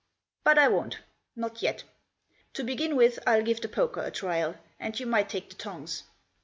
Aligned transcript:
But 0.43 0.57
I 0.57 0.67
won't— 0.67 0.97
not 1.35 1.61
yet. 1.61 1.83
To 2.53 2.63
begin 2.63 2.95
with 2.95 3.19
I'll 3.27 3.43
give 3.43 3.61
the 3.61 3.67
poker 3.69 4.01
a 4.01 4.09
trial, 4.09 4.55
and 4.79 4.99
you 4.99 5.05
might 5.05 5.29
take 5.29 5.49
the 5.51 5.55
tongs." 5.55 6.01